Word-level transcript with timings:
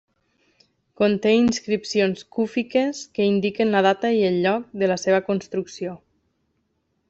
Conté 1.01 1.33
inscripcions 1.39 2.23
cúfiques 2.37 3.03
que 3.19 3.29
indiquen 3.35 3.77
la 3.77 3.85
data 3.89 4.13
i 4.23 4.27
el 4.33 4.41
lloc 4.49 4.67
de 4.85 4.93
la 4.93 5.01
seva 5.07 5.23
construcció. 5.31 5.97